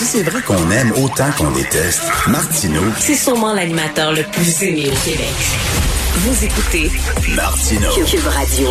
Si 0.00 0.06
c'est 0.06 0.22
vrai 0.22 0.40
qu'on 0.40 0.70
aime 0.70 0.92
autant 0.92 1.30
qu'on 1.36 1.50
déteste, 1.50 2.00
Martineau, 2.26 2.80
C'est 2.96 3.14
sûrement 3.14 3.52
l'animateur 3.52 4.12
le 4.14 4.22
plus 4.32 4.62
aimé 4.62 4.86
au 4.86 5.04
Québec. 5.04 5.28
Vous 6.14 6.42
écoutez 6.42 6.90
Martineau. 7.36 7.90
Cube 8.06 8.26
Radio. 8.26 8.68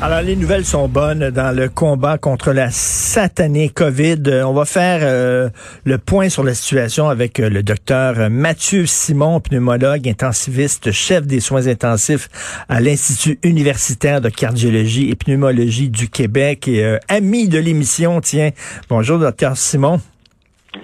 Alors, 0.00 0.22
les 0.22 0.34
nouvelles 0.34 0.64
sont 0.64 0.88
bonnes 0.88 1.28
dans 1.28 1.54
le 1.54 1.68
combat 1.68 2.16
contre 2.16 2.52
la 2.52 2.70
satanée 2.70 3.68
COVID. 3.68 4.22
On 4.46 4.54
va 4.54 4.64
faire 4.64 5.00
euh, 5.02 5.50
le 5.84 5.98
point 5.98 6.30
sur 6.30 6.42
la 6.42 6.54
situation 6.54 7.10
avec 7.10 7.38
euh, 7.38 7.50
le 7.50 7.62
docteur 7.62 8.30
Mathieu 8.30 8.86
Simon, 8.86 9.40
pneumologue, 9.40 10.08
intensiviste, 10.08 10.90
chef 10.90 11.26
des 11.26 11.40
soins 11.40 11.66
intensifs 11.66 12.30
à 12.70 12.80
l'Institut 12.80 13.38
universitaire 13.42 14.22
de 14.22 14.30
cardiologie 14.30 15.10
et 15.10 15.16
pneumologie 15.16 15.90
du 15.90 16.08
Québec 16.08 16.66
et 16.66 16.82
euh, 16.82 16.98
ami 17.08 17.46
de 17.46 17.58
l'émission. 17.58 18.22
Tiens, 18.22 18.52
bonjour, 18.88 19.18
docteur 19.18 19.58
Simon. 19.58 20.00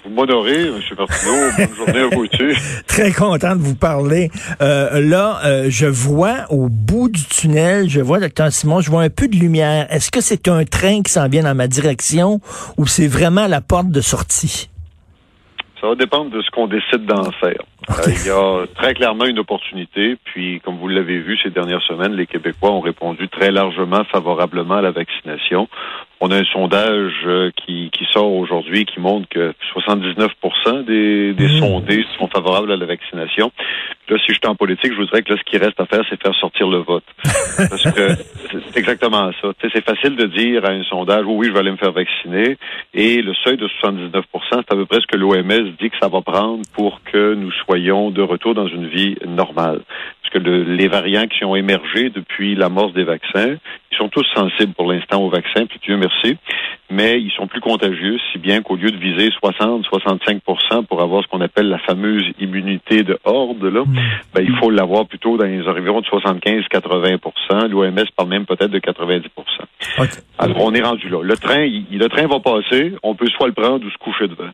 Vous 0.04 0.10
m'honorez, 0.10 0.68
M. 0.68 0.80
Martineau. 0.98 1.32
Bonne 1.56 1.74
journée 1.76 2.00
à 2.00 2.06
vous 2.08 2.22
aussi. 2.22 2.82
Très 2.86 3.12
content 3.12 3.56
de 3.56 3.60
vous 3.60 3.74
parler. 3.74 4.30
Euh, 4.60 5.00
là, 5.00 5.40
euh, 5.44 5.66
je 5.68 5.86
vois 5.86 6.46
au 6.50 6.68
bout 6.68 7.08
du 7.08 7.24
tunnel, 7.24 7.88
je 7.88 8.00
vois, 8.00 8.20
docteur 8.20 8.50
Simon, 8.52 8.80
je 8.80 8.90
vois 8.90 9.02
un 9.02 9.10
peu 9.10 9.28
de 9.28 9.36
lumière. 9.36 9.86
Est-ce 9.90 10.10
que 10.10 10.20
c'est 10.20 10.48
un 10.48 10.64
train 10.64 11.02
qui 11.02 11.12
s'en 11.12 11.28
vient 11.28 11.42
dans 11.42 11.54
ma 11.54 11.68
direction 11.68 12.40
ou 12.76 12.86
c'est 12.86 13.06
vraiment 13.06 13.46
la 13.46 13.60
porte 13.60 13.88
de 13.88 14.00
sortie? 14.00 14.68
Ça 15.80 15.88
va 15.88 15.94
dépendre 15.94 16.30
de 16.30 16.40
ce 16.42 16.50
qu'on 16.50 16.68
décide 16.68 17.06
d'en 17.06 17.30
faire. 17.32 17.62
Euh, 17.90 17.94
il 18.06 18.26
y 18.26 18.30
a 18.30 18.66
très 18.74 18.94
clairement 18.94 19.24
une 19.24 19.38
opportunité. 19.38 20.16
Puis, 20.24 20.60
comme 20.60 20.78
vous 20.78 20.88
l'avez 20.88 21.18
vu 21.18 21.38
ces 21.42 21.50
dernières 21.50 21.82
semaines, 21.82 22.14
les 22.14 22.26
Québécois 22.26 22.70
ont 22.70 22.80
répondu 22.80 23.28
très 23.28 23.50
largement 23.50 24.04
favorablement 24.04 24.76
à 24.76 24.82
la 24.82 24.90
vaccination. 24.90 25.68
On 26.20 26.30
a 26.30 26.36
un 26.36 26.44
sondage 26.44 27.12
euh, 27.26 27.50
qui, 27.56 27.90
qui 27.90 28.04
sort 28.12 28.32
aujourd'hui 28.32 28.84
qui 28.84 29.00
montre 29.00 29.28
que 29.28 29.52
79 29.72 30.30
des, 30.86 31.32
des 31.32 31.48
Mmh. 31.48 31.58
sondés 31.58 32.04
sont 32.18 32.28
favorables 32.28 32.70
à 32.72 32.76
la 32.76 32.86
vaccination. 32.86 33.50
Là, 34.08 34.18
si 34.26 34.32
j'étais 34.34 34.48
en 34.48 34.56
politique, 34.56 34.92
je 34.92 34.96
voudrais 34.98 35.22
que 35.22 35.32
là, 35.32 35.38
ce 35.38 35.50
qui 35.50 35.56
reste 35.58 35.78
à 35.80 35.86
faire, 35.86 36.02
c'est 36.10 36.20
faire 36.20 36.34
sortir 36.34 36.68
le 36.68 36.78
vote. 36.78 37.04
Parce 37.56 37.82
que 37.84 38.08
c'est 38.72 38.76
exactement 38.78 39.30
ça. 39.40 39.52
C'est 39.60 39.84
facile 39.84 40.16
de 40.16 40.26
dire 40.26 40.64
à 40.64 40.70
un 40.72 40.82
sondage, 40.82 41.24
oui, 41.26 41.34
oui, 41.38 41.46
je 41.48 41.52
vais 41.52 41.60
aller 41.60 41.70
me 41.70 41.76
faire 41.76 41.92
vacciner. 41.92 42.56
Et 42.92 43.22
le 43.22 43.32
seuil 43.44 43.56
de 43.56 43.68
79% 43.82 44.22
c'est 44.50 44.56
à 44.58 44.62
peu 44.76 44.86
près 44.86 45.00
ce 45.00 45.06
que 45.06 45.16
l'OMS 45.16 45.70
dit 45.80 45.88
que 45.88 45.96
ça 46.00 46.08
va 46.08 46.20
prendre 46.20 46.62
pour 46.74 47.00
que 47.04 47.34
nous 47.34 47.52
soyons 47.64 48.10
de 48.10 48.22
retour 48.22 48.54
dans 48.54 48.66
une 48.66 48.88
vie 48.88 49.16
normale. 49.26 49.80
Parce 50.22 50.34
que 50.34 50.38
le- 50.38 50.64
les 50.64 50.88
variants 50.88 51.26
qui 51.26 51.44
ont 51.44 51.54
émergé 51.56 52.10
depuis 52.10 52.54
l'amorce 52.54 52.92
des 52.94 53.04
vaccins, 53.04 53.56
ils 53.92 53.96
sont 53.98 54.08
tous 54.08 54.26
sensibles 54.34 54.72
pour 54.74 54.90
l'instant 54.90 55.22
aux 55.22 55.28
vaccins, 55.30 55.66
puis 55.66 55.78
Dieu 55.82 55.96
merci, 55.96 56.36
mais 56.90 57.20
ils 57.20 57.30
sont 57.32 57.46
plus 57.46 57.60
contagieux, 57.60 58.18
si 58.32 58.38
bien 58.38 58.62
qu'au 58.62 58.76
lieu 58.76 58.90
de 58.90 58.96
viser 58.96 59.28
60-65% 59.42 60.86
pour 60.86 61.02
avoir 61.02 61.22
ce 61.22 61.28
qu'on 61.28 61.40
appelle 61.40 61.68
la 61.68 61.78
fameuse 61.78 62.24
immunité 62.40 63.02
de 63.02 63.18
horde, 63.24 63.62
là, 63.64 63.84
ben, 64.34 64.42
il 64.42 64.56
faut 64.56 64.70
l'avoir 64.70 65.06
plutôt 65.06 65.36
dans 65.36 65.44
les 65.44 65.66
environs 65.68 66.00
de 66.00 66.06
75-80% 66.06 67.68
L'OMS 67.68 68.04
parle 68.16 68.28
même 68.28 68.46
peut-être 68.46 68.70
de 68.70 68.78
90 68.78 69.26
OK. 69.98 70.08
Alors, 70.38 70.56
on 70.60 70.72
est 70.74 70.82
rendu 70.82 71.08
là. 71.08 71.22
Le 71.22 71.36
train, 71.36 71.62
il- 71.64 71.86
le 71.98 72.08
train 72.08 72.26
va 72.26 72.40
passer. 72.40 72.94
On 73.02 73.14
peut 73.14 73.26
soit 73.36 73.46
le 73.48 73.52
prendre 73.52 73.84
ou 73.86 73.90
se 73.90 73.98
coucher 73.98 74.28
devant. 74.28 74.50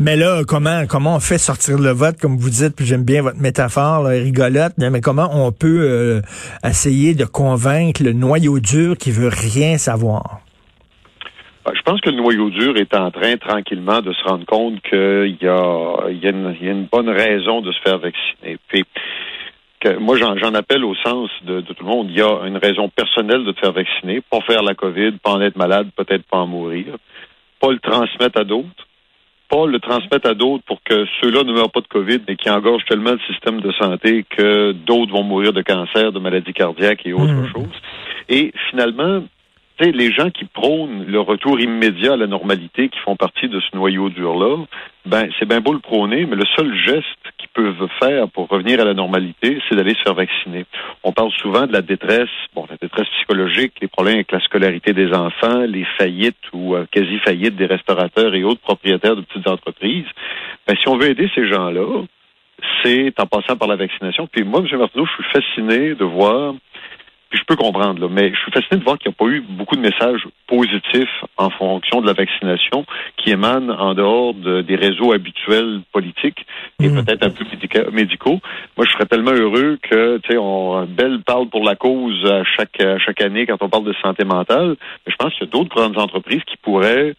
Mais 0.00 0.16
là, 0.16 0.42
comment 0.46 0.86
comment 0.88 1.16
on 1.16 1.20
fait 1.20 1.38
sortir 1.38 1.78
le 1.78 1.90
vote, 1.90 2.16
comme 2.20 2.36
vous 2.36 2.50
dites, 2.50 2.74
puis 2.74 2.84
j'aime 2.84 3.04
bien 3.04 3.22
votre 3.22 3.40
métaphore, 3.40 4.06
rigolote, 4.06 4.72
mais 4.78 5.00
comment 5.00 5.28
on 5.32 5.52
peut 5.52 5.82
euh, 5.82 6.20
essayer 6.64 7.14
de 7.14 7.24
convaincre 7.24 8.02
le 8.02 8.12
noyau 8.12 8.58
dur 8.58 8.96
qui 8.98 9.12
veut 9.12 9.28
rien 9.28 9.78
savoir? 9.78 10.40
Ben, 11.64 11.72
Je 11.76 11.82
pense 11.82 12.00
que 12.00 12.10
le 12.10 12.16
noyau 12.16 12.50
dur 12.50 12.76
est 12.76 12.92
en 12.94 13.12
train 13.12 13.36
tranquillement 13.36 14.00
de 14.00 14.12
se 14.12 14.24
rendre 14.24 14.44
compte 14.46 14.82
qu'il 14.82 15.38
y 15.40 15.46
a, 15.46 16.10
y, 16.10 16.26
une, 16.26 16.88
bonne 16.90 17.08
raison 17.08 17.60
de 17.60 17.70
se 17.70 17.80
faire 17.80 17.98
vacciner. 17.98 18.58
Puis, 18.68 18.84
moi, 20.00 20.16
j'en 20.16 20.36
j'en 20.38 20.54
appelle 20.54 20.84
au 20.84 20.94
sens 20.96 21.30
de, 21.44 21.60
de 21.60 21.72
tout 21.72 21.84
le 21.84 21.90
monde. 21.90 22.08
Il 22.10 22.16
y 22.16 22.22
a 22.22 22.46
une 22.46 22.56
raison 22.56 22.88
personnelle 22.88 23.44
de 23.44 23.52
te 23.52 23.60
faire 23.60 23.72
vacciner, 23.72 24.22
pas 24.28 24.40
faire 24.40 24.62
la 24.62 24.74
COVID, 24.74 25.12
pas 25.22 25.32
en 25.32 25.40
être 25.40 25.56
malade, 25.56 25.88
peut-être 25.94 26.24
pas 26.24 26.38
en 26.38 26.46
mourir, 26.48 26.96
pas 27.60 27.70
le 27.70 27.78
transmettre 27.78 28.40
à 28.40 28.44
d'autres, 28.44 28.88
pas 29.48 29.66
le 29.66 29.78
transmettre 29.78 30.28
à 30.28 30.34
d'autres 30.34 30.64
pour 30.64 30.82
que 30.82 31.04
ceux-là 31.20 31.44
ne 31.44 31.52
meurent 31.52 31.70
pas 31.70 31.80
de 31.80 31.86
COVID, 31.86 32.20
mais 32.26 32.36
qui 32.36 32.48
engorgent 32.50 32.84
tellement 32.86 33.12
le 33.12 33.20
système 33.30 33.60
de 33.60 33.72
santé 33.72 34.24
que 34.28 34.72
d'autres 34.72 35.12
vont 35.12 35.22
mourir 35.22 35.52
de 35.52 35.62
cancer, 35.62 36.12
de 36.12 36.18
maladies 36.18 36.52
cardiaques 36.52 37.04
et 37.04 37.12
autres 37.12 37.32
Mhm. 37.32 37.52
choses. 37.52 37.80
Et 38.28 38.52
finalement, 38.70 39.24
les 39.80 40.12
gens 40.12 40.30
qui 40.30 40.44
prônent 40.44 41.04
le 41.06 41.20
retour 41.20 41.60
immédiat 41.60 42.12
à 42.12 42.16
la 42.16 42.26
normalité, 42.26 42.88
qui 42.88 42.98
font 43.00 43.16
partie 43.16 43.48
de 43.48 43.60
ce 43.60 43.76
noyau 43.76 44.08
dur-là, 44.08 44.64
ben, 45.06 45.28
c'est 45.38 45.48
bien 45.48 45.60
beau 45.60 45.72
le 45.72 45.80
prôner, 45.80 46.26
mais 46.26 46.36
le 46.36 46.44
seul 46.56 46.74
geste 46.76 47.04
qu'ils 47.38 47.48
peuvent 47.48 47.88
faire 48.00 48.28
pour 48.28 48.48
revenir 48.48 48.80
à 48.80 48.84
la 48.84 48.94
normalité, 48.94 49.58
c'est 49.68 49.74
d'aller 49.74 49.94
se 49.94 50.02
faire 50.02 50.14
vacciner. 50.14 50.64
On 51.02 51.12
parle 51.12 51.30
souvent 51.32 51.66
de 51.66 51.72
la 51.72 51.82
détresse, 51.82 52.30
bon, 52.54 52.66
la 52.70 52.76
détresse 52.76 53.08
psychologique, 53.18 53.74
les 53.82 53.88
problèmes 53.88 54.14
avec 54.16 54.32
la 54.32 54.40
scolarité 54.40 54.92
des 54.92 55.12
enfants, 55.12 55.60
les 55.66 55.84
faillites 55.98 56.36
ou 56.52 56.74
euh, 56.74 56.86
quasi-faillites 56.90 57.56
des 57.56 57.66
restaurateurs 57.66 58.34
et 58.34 58.44
autres 58.44 58.62
propriétaires 58.62 59.16
de 59.16 59.22
petites 59.22 59.48
entreprises. 59.48 60.06
Ben, 60.66 60.76
si 60.80 60.88
on 60.88 60.96
veut 60.96 61.10
aider 61.10 61.28
ces 61.34 61.48
gens-là, 61.48 62.02
c'est 62.82 63.12
en 63.18 63.26
passant 63.26 63.56
par 63.56 63.68
la 63.68 63.76
vaccination. 63.76 64.28
Puis 64.30 64.44
moi, 64.44 64.60
M. 64.60 64.78
Martineau, 64.78 65.06
je 65.06 65.12
suis 65.12 65.32
fasciné 65.32 65.94
de 65.94 66.04
voir 66.04 66.54
puis 67.34 67.40
je 67.40 67.46
peux 67.46 67.56
comprendre, 67.56 68.00
là, 68.00 68.06
mais 68.08 68.32
je 68.32 68.38
suis 68.38 68.52
fasciné 68.52 68.78
de 68.78 68.84
voir 68.84 68.96
qu'il 68.96 69.08
n'y 69.10 69.14
a 69.14 69.18
pas 69.18 69.26
eu 69.26 69.40
beaucoup 69.40 69.74
de 69.74 69.80
messages 69.80 70.22
positifs 70.46 71.24
en 71.36 71.50
fonction 71.50 72.00
de 72.00 72.06
la 72.06 72.12
vaccination 72.12 72.86
qui 73.16 73.30
émanent 73.30 73.70
en 73.76 73.94
dehors 73.94 74.34
de- 74.34 74.60
des 74.62 74.76
réseaux 74.76 75.12
habituels 75.12 75.80
politiques 75.92 76.46
et 76.80 76.88
Mhm. 76.88 77.04
peut-être 77.04 77.26
un 77.26 77.30
peu 77.30 77.42
médica- 77.44 77.90
médicaux. 77.90 78.38
Moi, 78.76 78.86
je 78.86 78.92
serais 78.92 79.06
tellement 79.06 79.32
heureux 79.32 79.78
que, 79.82 80.18
tu 80.18 80.30
sais, 80.30 80.38
on 80.38 80.84
Belle 80.86 81.22
parle 81.26 81.48
pour 81.48 81.64
la 81.64 81.74
cause 81.74 82.24
à 82.24 82.44
chaque, 82.44 82.80
à 82.80 82.98
chaque 82.98 83.20
année 83.20 83.46
quand 83.46 83.60
on 83.62 83.68
parle 83.68 83.84
de 83.84 83.94
santé 84.00 84.24
mentale. 84.24 84.76
Mais 85.04 85.12
je 85.12 85.16
pense 85.16 85.32
qu'il 85.34 85.44
y 85.46 85.48
a 85.48 85.50
d'autres 85.50 85.74
grandes 85.74 85.98
entreprises 85.98 86.44
qui 86.46 86.56
pourraient 86.58 87.14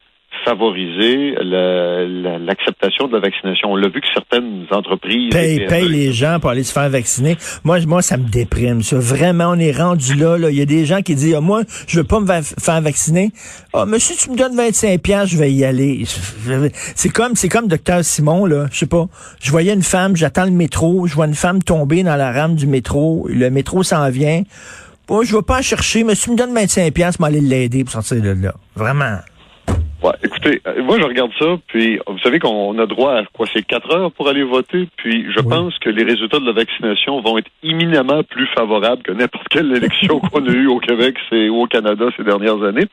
favoriser 0.46 1.34
la- 1.44 2.06
la- 2.06 2.40
l'acceptation 2.40 3.08
de 3.08 3.14
la 3.14 3.20
vaccination. 3.20 3.72
On 3.72 3.76
l'a 3.76 3.90
vu 3.90 4.00
que 4.00 4.08
certaines 4.14 4.66
entreprises... 4.72 5.32
Paye, 5.32 5.56
et 5.58 5.66
paye 5.66 5.82
PME 5.86 5.92
les 5.92 6.14
gens 6.14 6.40
pour 6.40 6.52
aller 6.52 6.64
se 6.64 6.72
faire 6.72 6.90
vacciner. 6.90 7.36
Moi, 7.64 7.80
je- 7.80 7.88
moi, 7.88 8.02
ça 8.02 8.16
me 8.18 8.30
déprime. 8.30 8.82
Ça. 8.84 8.98
Vraiment, 8.98 9.50
on 9.50 9.60
est 9.60 9.72
rendu 9.76 10.14
là. 10.16 10.38
là. 10.38 10.50
Il 10.50 10.56
y 10.58 10.62
a 10.62 10.66
des 10.66 10.86
gens 10.86 11.02
qui 11.02 11.16
disent, 11.16 11.36
ah, 11.38 11.42
moi, 11.42 11.64
je 11.88 11.98
veux 11.98 12.04
pas 12.06 12.20
me 12.20 12.26
va- 12.26 12.42
faire 12.44 12.80
vacciner. 12.82 13.32
Ah, 13.74 13.86
monsieur, 13.86 14.16
tu 14.18 14.30
me 14.30 14.38
donnes 14.38 14.56
25 14.56 15.02
pièces, 15.02 15.30
je 15.30 15.38
vais 15.38 15.52
y 15.52 15.66
aller. 15.66 16.04
C'est 16.96 17.10
comme, 17.10 17.36
c'est 17.36 17.50
comme 17.50 17.68
docteur 17.68 18.06
Simon, 18.06 18.46
là. 18.46 18.68
Je 18.72 18.78
sais 18.80 18.86
pas. 18.86 19.08
Je 19.42 19.52
voyais 19.52 19.74
une 19.74 19.84
femme, 19.84 20.16
j'attends 20.16 20.46
le 20.46 20.52
métro, 20.52 21.08
je 21.08 21.16
vois 21.16 21.26
une 21.26 21.34
femme 21.36 21.62
tomber 21.64 22.04
dans 22.04 22.16
la 22.16 22.32
rame 22.32 22.56
du 22.56 22.68
métro. 22.68 23.28
Le 23.30 23.50
métro 23.50 23.84
s'en 23.84 24.10
vient. 24.10 24.44
Bon, 25.08 25.22
je 25.24 25.36
vais 25.36 25.42
pas 25.44 25.60
en 25.60 25.62
chercher, 25.62 26.04
mais 26.04 26.16
si 26.16 26.26
tu 26.26 26.32
me 26.32 26.36
donnes 26.38 26.54
25 26.54 26.92
pièces, 26.94 27.20
m'aller 27.20 27.42
l'aider 27.42 27.84
pour 27.84 27.94
sortir 27.94 28.22
de 28.22 28.30
là. 28.30 28.54
Vraiment. 28.76 29.18
Ouais, 30.04 30.12
écoutez, 30.24 30.62
euh, 30.68 30.84
moi 30.84 30.98
je 31.00 31.06
regarde 31.06 31.32
ça, 31.40 31.56
puis 31.68 32.00
vous 32.06 32.20
savez 32.20 32.38
qu'on 32.38 32.78
a 32.78 32.86
droit 32.86 33.14
à 33.14 33.24
quoi 33.34 33.48
c'est 33.52 33.64
quatre 33.66 33.92
heures 33.96 34.12
pour 34.12 34.28
aller 34.28 34.44
voter, 34.44 34.88
puis 34.98 35.26
je 35.32 35.40
Oui. 35.40 35.48
pense 35.50 35.80
que 35.80 35.90
les 35.90 36.04
résultats 36.04 36.38
de 36.40 36.46
la 36.46 36.52
vaccination 36.52 37.22
vont 37.22 37.38
être 37.40 37.50
imminemment 37.64 38.22
plus 38.24 38.46
favorables 38.56 39.02
que 39.04 39.14
n'importe 39.14 39.48
quelle 39.50 39.72
élection 39.76 40.20
qu'on 40.32 40.46
a 40.46 40.52
eue 40.52 40.68
au 40.68 40.80
Québec 40.80 41.16
c'est, 41.30 41.50
ou 41.50 41.62
au 41.64 41.68
Canada 41.68 42.06
ces 42.18 42.24
dernières 42.24 42.62
années. 42.62 42.86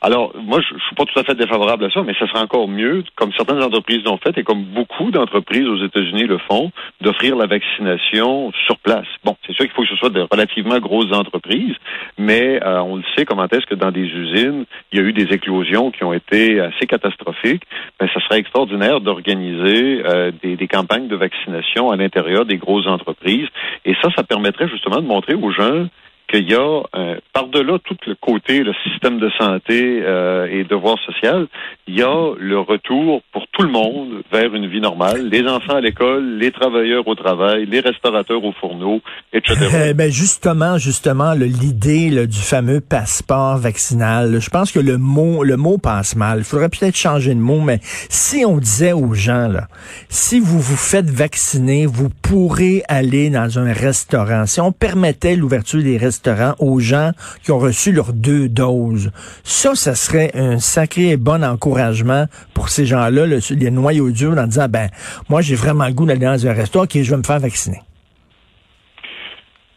Alors, 0.00 0.32
moi, 0.36 0.60
je, 0.60 0.74
je 0.78 0.84
suis 0.84 0.94
pas 0.94 1.04
tout 1.04 1.18
à 1.18 1.24
fait 1.24 1.34
défavorable 1.34 1.84
à 1.86 1.90
ça, 1.90 2.02
mais 2.02 2.14
ça 2.18 2.26
sera 2.28 2.42
encore 2.42 2.68
mieux, 2.68 3.02
comme 3.16 3.32
certaines 3.36 3.62
entreprises 3.62 4.02
l'ont 4.04 4.18
fait 4.18 4.36
et 4.38 4.44
comme 4.44 4.62
beaucoup 4.62 5.10
d'entreprises 5.10 5.66
aux 5.66 5.84
États-Unis 5.84 6.24
le 6.24 6.38
font, 6.38 6.70
d'offrir 7.00 7.36
la 7.36 7.46
vaccination 7.46 8.52
sur 8.66 8.78
place. 8.78 9.06
Bon, 9.24 9.36
c'est 9.46 9.52
sûr 9.54 9.64
qu'il 9.66 9.74
faut 9.74 9.82
que 9.82 9.88
ce 9.88 9.96
soit 9.96 10.10
de 10.10 10.24
relativement 10.30 10.78
grosses 10.78 11.12
entreprises, 11.12 11.74
mais 12.16 12.60
euh, 12.64 12.78
on 12.80 12.96
le 12.96 13.02
sait 13.16 13.24
comment 13.24 13.46
est-ce 13.48 13.66
que 13.66 13.74
dans 13.74 13.90
des 13.90 14.06
usines, 14.06 14.64
il 14.92 14.98
y 15.00 15.02
a 15.02 15.04
eu 15.04 15.12
des 15.12 15.32
éclosions 15.34 15.90
qui 15.90 16.04
ont 16.04 16.12
été 16.12 16.53
assez 16.60 16.86
catastrophiques. 16.86 17.64
Ben, 17.98 18.08
ça 18.12 18.20
serait 18.20 18.38
extraordinaire 18.38 19.00
d'organiser 19.00 20.02
euh, 20.04 20.32
des, 20.42 20.56
des 20.56 20.68
campagnes 20.68 21.08
de 21.08 21.16
vaccination 21.16 21.90
à 21.90 21.96
l'intérieur 21.96 22.44
des 22.44 22.56
grosses 22.56 22.86
entreprises. 22.86 23.48
Et 23.84 23.94
ça, 24.02 24.08
ça 24.16 24.22
permettrait 24.22 24.68
justement 24.68 25.00
de 25.00 25.06
montrer 25.06 25.34
aux 25.34 25.50
gens 25.50 25.86
qu'il 26.34 26.50
y 26.50 26.54
a, 26.54 26.82
euh, 26.96 27.16
par-delà 27.32 27.78
tout 27.84 27.96
le 28.06 28.14
côté, 28.16 28.64
le 28.64 28.72
système 28.84 29.18
de 29.18 29.30
santé 29.38 30.02
euh, 30.02 30.46
et 30.50 30.64
devoir 30.64 30.98
social, 31.06 31.46
il 31.86 31.98
y 31.98 32.02
a 32.02 32.32
le 32.36 32.58
retour 32.58 33.22
pour 33.32 33.46
tout 33.52 33.62
le 33.62 33.70
monde 33.70 34.22
vers 34.32 34.52
une 34.54 34.66
vie 34.66 34.80
normale. 34.80 35.28
Les 35.28 35.46
enfants 35.46 35.76
à 35.76 35.80
l'école, 35.80 36.38
les 36.38 36.50
travailleurs 36.50 37.06
au 37.06 37.14
travail, 37.14 37.66
les 37.66 37.80
restaurateurs 37.80 38.42
aux 38.44 38.52
fourneaux, 38.52 39.00
etc. 39.32 39.54
Eh 39.86 39.92
ben 39.92 40.10
justement, 40.10 40.78
justement, 40.78 41.34
l'idée 41.34 42.26
du 42.26 42.38
fameux 42.38 42.80
passeport 42.80 43.58
vaccinal, 43.58 44.40
je 44.40 44.50
pense 44.50 44.72
que 44.72 44.80
le 44.80 44.96
mot, 44.96 45.44
le 45.44 45.56
mot 45.56 45.78
passe 45.78 46.16
mal. 46.16 46.38
Il 46.38 46.44
faudrait 46.44 46.70
peut-être 46.70 46.96
changer 46.96 47.34
de 47.34 47.40
mot, 47.40 47.60
mais 47.60 47.80
si 47.82 48.44
on 48.44 48.56
disait 48.58 48.92
aux 48.92 49.14
gens, 49.14 49.48
là, 49.48 49.68
si 50.08 50.40
vous 50.40 50.58
vous 50.58 50.76
faites 50.76 51.10
vacciner, 51.10 51.86
vous 51.86 52.08
pourrez 52.08 52.82
aller 52.88 53.30
dans 53.30 53.58
un 53.58 53.72
restaurant. 53.72 54.46
Si 54.46 54.60
on 54.60 54.72
permettait 54.72 55.36
l'ouverture 55.36 55.82
des 55.82 55.98
restaurants 55.98 56.23
aux 56.58 56.80
gens 56.80 57.10
qui 57.42 57.52
ont 57.52 57.58
reçu 57.58 57.92
leurs 57.92 58.12
deux 58.12 58.48
doses, 58.48 59.10
ça, 59.42 59.74
ça 59.74 59.94
serait 59.94 60.30
un 60.34 60.58
sacré 60.58 61.10
et 61.10 61.16
bon 61.16 61.44
encouragement 61.44 62.26
pour 62.54 62.68
ces 62.68 62.86
gens-là, 62.86 63.26
le, 63.26 63.38
les 63.50 63.70
noyaux 63.70 64.10
durs, 64.10 64.36
en 64.38 64.46
disant, 64.46 64.68
ben, 64.68 64.88
moi, 65.28 65.40
j'ai 65.40 65.54
vraiment 65.54 65.86
le 65.86 65.92
goût 65.92 66.06
d'aller 66.06 66.26
dans 66.26 66.46
un 66.46 66.52
restaurant, 66.52 66.86
qui 66.86 67.04
je 67.04 67.10
vais 67.10 67.18
me 67.18 67.22
faire 67.22 67.40
vacciner. 67.40 67.80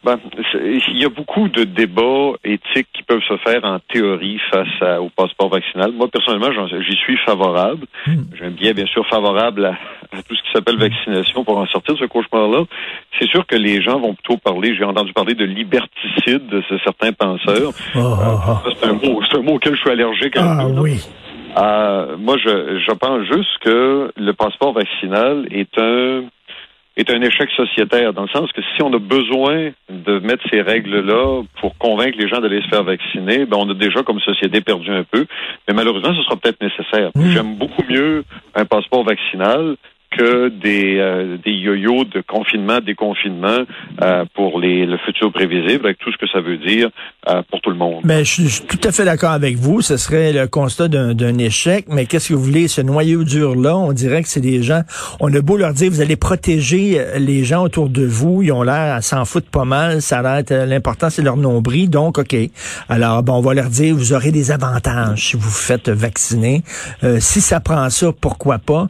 Ben, 0.04 0.16
il 0.54 0.98
y 0.98 1.04
a 1.04 1.08
beaucoup 1.08 1.48
de 1.48 1.64
débats 1.64 2.32
éthiques 2.44 2.88
qui 2.94 3.02
peuvent 3.02 3.22
se 3.28 3.36
faire 3.38 3.64
en 3.64 3.78
théorie 3.92 4.40
face 4.50 5.00
au 5.00 5.10
passeport 5.10 5.50
vaccinal. 5.50 5.92
Moi, 5.92 6.08
personnellement, 6.08 6.50
j'y 6.80 6.96
suis 6.96 7.18
favorable. 7.26 7.86
Hmm. 8.06 8.22
J'aime 8.38 8.54
bien, 8.54 8.72
bien 8.72 8.86
sûr, 8.86 9.06
favorable 9.08 9.66
à, 9.66 9.76
qui 10.48 10.54
s'appelle 10.54 10.78
vaccination 10.78 11.44
pour 11.44 11.58
en 11.58 11.66
sortir 11.66 11.94
de 11.94 12.00
ce 12.00 12.04
cauchemar-là. 12.06 12.64
C'est 13.18 13.28
sûr 13.28 13.46
que 13.46 13.56
les 13.56 13.82
gens 13.82 14.00
vont 14.00 14.14
plutôt 14.14 14.38
parler, 14.38 14.74
j'ai 14.76 14.84
entendu 14.84 15.12
parler 15.12 15.34
de 15.34 15.44
liberticide 15.44 16.46
de 16.48 16.62
certains 16.84 17.12
penseurs. 17.12 17.72
Oh, 17.94 17.98
oh, 18.00 18.38
oh. 18.48 18.70
c'est 18.80 18.88
un 18.88 18.92
mot, 18.94 19.20
c'est 19.30 19.38
un 19.38 19.42
mot 19.42 19.54
auquel 19.54 19.74
je 19.74 19.80
suis 19.80 19.90
allergique. 19.90 20.34
Ah 20.36 20.66
oui. 20.66 21.00
Euh, 21.56 22.16
moi, 22.18 22.36
je, 22.36 22.78
je 22.86 22.92
pense 22.92 23.26
juste 23.26 23.58
que 23.60 24.12
le 24.16 24.32
passeport 24.32 24.72
vaccinal 24.72 25.46
est 25.50 25.78
un 25.78 26.24
est 26.98 27.10
un 27.10 27.22
échec 27.22 27.48
sociétaire, 27.56 28.12
dans 28.12 28.22
le 28.22 28.28
sens 28.28 28.50
que 28.50 28.60
si 28.74 28.82
on 28.82 28.92
a 28.92 28.98
besoin 28.98 29.70
de 29.88 30.18
mettre 30.18 30.42
ces 30.50 30.60
règles-là 30.60 31.42
pour 31.60 31.78
convaincre 31.78 32.18
les 32.18 32.28
gens 32.28 32.40
d'aller 32.40 32.60
se 32.60 32.66
faire 32.66 32.82
vacciner, 32.82 33.46
ben 33.46 33.56
on 33.56 33.70
a 33.70 33.74
déjà 33.74 34.02
comme 34.02 34.18
société 34.18 34.60
perdu 34.60 34.90
un 34.90 35.04
peu. 35.04 35.24
Mais 35.68 35.74
malheureusement, 35.74 36.12
ce 36.12 36.22
sera 36.24 36.34
peut-être 36.34 36.60
nécessaire. 36.60 37.12
Mmh. 37.14 37.30
J'aime 37.30 37.54
beaucoup 37.54 37.84
mieux 37.88 38.24
un 38.56 38.64
passeport 38.64 39.04
vaccinal 39.04 39.76
que 40.10 40.48
des, 40.48 40.98
euh, 40.98 41.36
des 41.44 41.52
yo-yo 41.52 42.04
de 42.04 42.22
confinement, 42.26 42.78
déconfinement 42.80 43.64
euh, 44.02 44.24
pour 44.34 44.58
les, 44.58 44.86
le 44.86 44.96
futur 44.98 45.32
prévisible, 45.32 45.86
avec 45.86 45.98
tout 45.98 46.10
ce 46.12 46.16
que 46.16 46.26
ça 46.28 46.40
veut 46.40 46.56
dire 46.56 46.88
euh, 47.28 47.42
pour 47.50 47.60
tout 47.60 47.70
le 47.70 47.76
monde. 47.76 48.00
Ben, 48.04 48.24
je, 48.24 48.42
suis 48.46 48.66
tout 48.66 48.80
à 48.84 48.92
fait 48.92 49.04
d'accord 49.04 49.32
avec 49.32 49.56
vous. 49.56 49.82
Ce 49.82 49.96
serait 49.96 50.32
le 50.32 50.46
constat 50.46 50.88
d'un 50.88 51.38
échec. 51.38 51.86
Mais 51.88 52.06
qu'est-ce 52.06 52.30
que 52.30 52.34
vous 52.34 52.42
voulez, 52.42 52.68
ce 52.68 52.80
noyau 52.80 53.24
dur-là, 53.24 53.76
on 53.76 53.92
dirait 53.92 54.22
que 54.22 54.28
c'est 54.28 54.40
des 54.40 54.62
gens, 54.62 54.82
on 55.20 55.32
a 55.34 55.40
beau 55.40 55.56
leur 55.56 55.72
dire, 55.72 55.90
vous 55.90 56.00
allez 56.00 56.16
protéger 56.16 56.98
les 57.18 57.44
gens 57.44 57.62
autour 57.62 57.88
de 57.88 58.04
vous, 58.04 58.42
ils 58.42 58.52
ont 58.52 58.62
l'air 58.62 58.94
à 58.94 59.02
s'en 59.02 59.24
foutre 59.24 59.50
pas 59.50 59.64
mal, 59.64 60.00
ça 60.00 60.20
a 60.20 60.42
l'air, 60.42 60.66
l'important 60.66 61.10
c'est 61.10 61.22
leur 61.22 61.36
nombril, 61.36 61.90
donc 61.90 62.18
OK. 62.18 62.36
Alors, 62.88 63.22
bon, 63.22 63.34
on 63.34 63.40
va 63.40 63.54
leur 63.54 63.68
dire, 63.68 63.94
vous 63.94 64.12
aurez 64.12 64.30
des 64.30 64.50
avantages 64.50 65.28
si 65.28 65.36
vous 65.36 65.42
vous 65.42 65.50
faites 65.50 65.88
vacciner. 65.88 66.62
si 67.18 67.40
ça 67.40 67.60
prend 67.60 67.88
ça, 67.90 68.12
pourquoi 68.18 68.58
pas? 68.58 68.86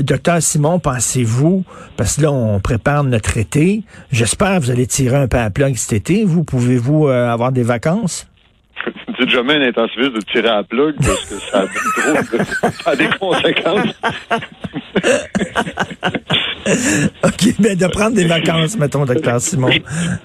docteur 0.00 0.42
Simon, 0.48 0.78
pensez-vous, 0.78 1.62
parce 1.98 2.16
que 2.16 2.22
là, 2.22 2.32
on 2.32 2.58
prépare 2.58 3.04
notre 3.04 3.36
été, 3.36 3.82
j'espère 4.10 4.58
que 4.58 4.64
vous 4.64 4.70
allez 4.70 4.86
tirer 4.86 5.16
un 5.16 5.28
peu 5.28 5.36
à 5.36 5.50
plug 5.50 5.76
cet 5.76 5.92
été. 5.92 6.24
Vous, 6.24 6.42
pouvez-vous 6.42 7.06
euh, 7.06 7.30
avoir 7.30 7.52
des 7.52 7.62
vacances? 7.62 8.26
Dites 9.18 9.30
jamais 9.30 9.54
un 9.54 9.62
intensiviste 9.62 10.12
de 10.12 10.20
tirer 10.20 10.48
à 10.48 10.62
plug 10.62 10.96
parce 10.96 11.24
que 11.24 11.34
ça 11.36 11.60
a, 11.62 11.66
trop 12.44 12.70
ça 12.70 12.90
a 12.90 12.96
des 12.96 13.08
conséquences. 13.18 14.00
OK, 17.24 17.54
mais 17.60 17.76
de 17.76 17.86
prendre 17.86 18.14
des 18.16 18.26
vacances, 18.26 18.78
mettons, 18.78 19.04
docteur 19.04 19.40
Simon. 19.40 19.70